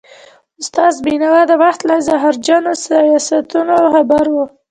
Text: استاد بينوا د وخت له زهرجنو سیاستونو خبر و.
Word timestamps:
استاد 0.61 0.93
بينوا 1.05 1.39
د 1.47 1.51
وخت 1.63 1.81
له 1.89 1.95
زهرجنو 2.07 2.71
سیاستونو 2.85 3.75
خبر 3.93 4.25
و. 4.33 4.35